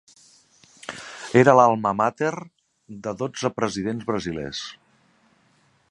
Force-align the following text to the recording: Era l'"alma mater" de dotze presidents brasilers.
Era 1.41 1.53
l'"alma 1.59 1.91
mater" 1.99 2.31
de 3.05 3.15
dotze 3.21 3.53
presidents 3.61 4.09
brasilers. 4.11 4.65